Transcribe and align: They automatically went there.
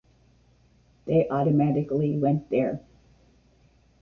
They 1.05 1.29
automatically 1.29 2.17
went 2.17 2.49
there. 2.49 2.81